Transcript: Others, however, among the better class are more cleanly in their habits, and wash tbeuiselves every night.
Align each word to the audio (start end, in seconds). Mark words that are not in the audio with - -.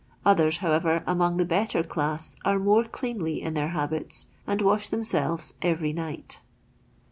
Others, 0.25 0.57
however, 0.65 1.03
among 1.05 1.37
the 1.37 1.45
better 1.45 1.83
class 1.83 2.35
are 2.43 2.57
more 2.57 2.85
cleanly 2.85 3.39
in 3.39 3.53
their 3.53 3.67
habits, 3.67 4.25
and 4.47 4.59
wash 4.59 4.89
tbeuiselves 4.89 5.53
every 5.61 5.93
night. 5.93 6.41